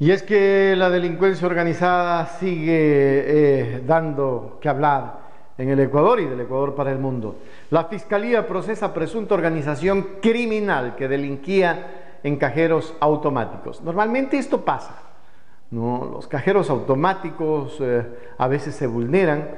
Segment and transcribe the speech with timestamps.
[0.00, 5.18] Y es que la delincuencia organizada sigue eh, dando que hablar
[5.58, 7.36] en el Ecuador y del Ecuador para el mundo.
[7.70, 13.82] La Fiscalía procesa presunta organización criminal que delinquía en cajeros automáticos.
[13.82, 15.02] Normalmente esto pasa.
[15.72, 18.06] Los cajeros automáticos eh,
[18.38, 19.48] a veces se vulneran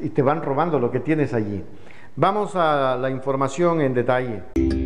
[0.00, 1.64] y te van robando lo que tienes allí.
[2.14, 4.79] Vamos a la información en detalle.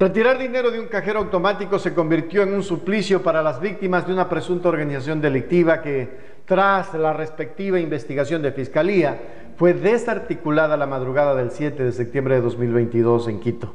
[0.00, 4.12] Retirar dinero de un cajero automático se convirtió en un suplicio para las víctimas de
[4.12, 6.08] una presunta organización delictiva que,
[6.44, 9.18] tras la respectiva investigación de fiscalía,
[9.56, 13.74] fue desarticulada la madrugada del 7 de septiembre de 2022 en Quito.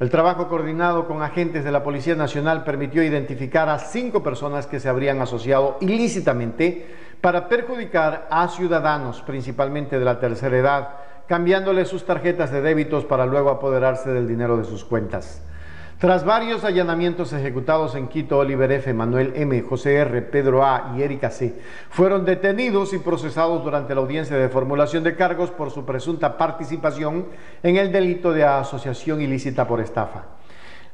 [0.00, 4.80] El trabajo coordinado con agentes de la Policía Nacional permitió identificar a cinco personas que
[4.80, 6.88] se habrían asociado ilícitamente
[7.20, 10.88] para perjudicar a ciudadanos, principalmente de la tercera edad,
[11.30, 15.40] cambiándole sus tarjetas de débitos para luego apoderarse del dinero de sus cuentas.
[16.00, 20.92] Tras varios allanamientos ejecutados en Quito, Oliver F., Manuel M., José R., Pedro A.
[20.96, 21.54] y Erika C.
[21.88, 27.26] fueron detenidos y procesados durante la audiencia de formulación de cargos por su presunta participación
[27.62, 30.24] en el delito de asociación ilícita por estafa.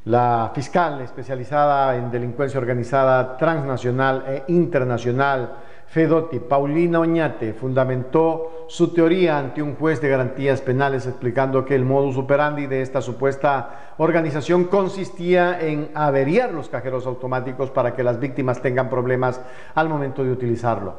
[0.05, 9.39] La fiscal especializada en delincuencia organizada transnacional e internacional, Fedotti, Paulina Oñate, fundamentó su teoría
[9.39, 14.65] ante un juez de garantías penales explicando que el modus operandi de esta supuesta organización
[14.65, 19.41] consistía en averiar los cajeros automáticos para que las víctimas tengan problemas
[19.75, 20.95] al momento de utilizarlo.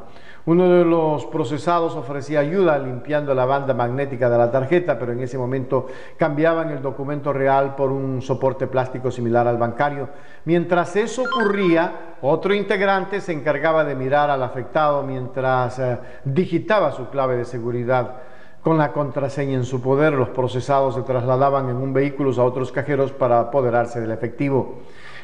[0.45, 5.19] Uno de los procesados ofrecía ayuda limpiando la banda magnética de la tarjeta, pero en
[5.19, 10.07] ese momento cambiaban el documento real por un soporte plástico similar al bancario.
[10.45, 17.09] Mientras eso ocurría, otro integrante se encargaba de mirar al afectado mientras eh, digitaba su
[17.09, 18.17] clave de seguridad.
[18.61, 22.71] Con la contraseña en su poder, los procesados se trasladaban en un vehículo a otros
[22.71, 24.79] cajeros para apoderarse del efectivo.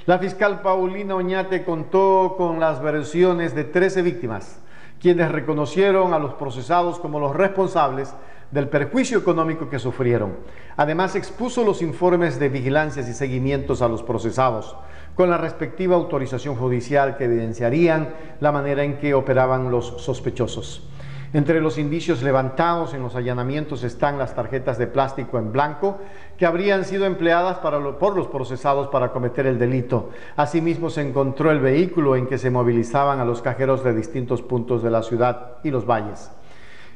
[0.06, 4.59] La fiscal Paulina Oñate contó con las versiones de 13 víctimas
[5.03, 8.14] quienes reconocieron a los procesados como los responsables
[8.52, 10.38] del perjuicio económico que sufrieron.
[10.78, 14.78] Además, expuso los informes de vigilancias y seguimientos a los procesados,
[15.16, 20.88] con la respectiva autorización judicial que evidenciarían la manera en que operaban los sospechosos.
[21.34, 25.98] Entre los indicios levantados en los allanamientos están las tarjetas de plástico en blanco
[26.38, 30.12] que habrían sido empleadas por los procesados para cometer el delito.
[30.36, 34.84] Asimismo, se encontró el vehículo en que se movilizaban a los cajeros de distintos puntos
[34.84, 36.30] de la ciudad y los valles.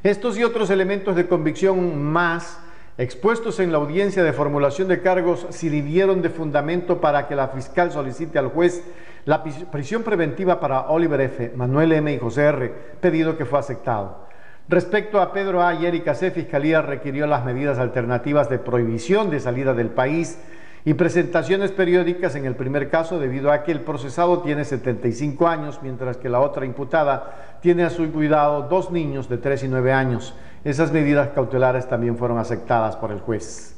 [0.03, 2.59] Estos y otros elementos de convicción más
[3.00, 7.92] expuestos en la audiencia de formulación de cargos sirvieron de fundamento para que la fiscal
[7.92, 8.84] solicite al juez
[9.25, 12.14] la prisión preventiva para Oliver F., Manuel M.
[12.14, 12.69] y José R.,
[13.02, 14.26] pedido que fue aceptado.
[14.69, 15.75] Respecto a Pedro A.
[15.75, 20.39] y Erika C., Fiscalía requirió las medidas alternativas de prohibición de salida del país
[20.83, 25.79] y presentaciones periódicas en el primer caso debido a que el procesado tiene 75 años,
[25.81, 29.94] mientras que la otra imputada tiene a su cuidado dos niños de 3 y 9
[29.94, 30.33] años.
[30.66, 33.73] Esas medidas cautelares también fueron aceptadas por el juez.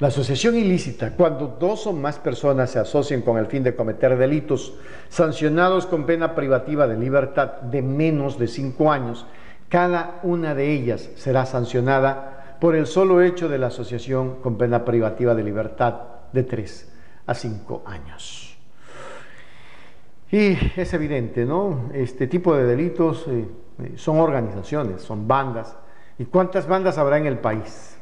[0.00, 4.16] La asociación ilícita, cuando dos o más personas se asocian con el fin de cometer
[4.18, 4.74] delitos
[5.08, 9.24] sancionados con pena privativa de libertad de menos de cinco años,
[9.68, 14.84] cada una de ellas será sancionada por el solo hecho de la asociación con pena
[14.84, 15.94] privativa de libertad
[16.32, 16.92] de 3
[17.26, 18.56] a 5 años.
[20.30, 21.90] Y es evidente, ¿no?
[21.92, 25.76] Este tipo de delitos eh, eh, son organizaciones, son bandas.
[26.18, 27.96] ¿Y cuántas bandas habrá en el país?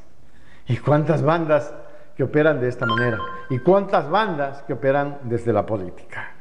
[0.66, 1.74] ¿Y cuántas bandas
[2.16, 3.18] que operan de esta manera?
[3.50, 6.34] ¿Y cuántas bandas que operan desde la política?